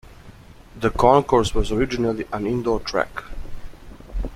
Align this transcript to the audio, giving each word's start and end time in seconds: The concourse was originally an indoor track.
The 0.77 0.89
concourse 0.89 1.53
was 1.53 1.71
originally 1.71 2.25
an 2.33 2.47
indoor 2.47 2.79
track. 2.79 3.23